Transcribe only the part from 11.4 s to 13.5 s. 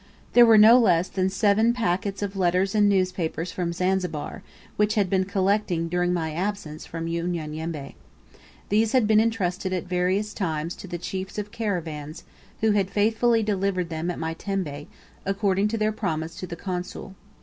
caravans, who had faithfully